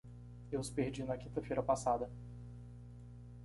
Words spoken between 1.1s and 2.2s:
quinta-feira passada.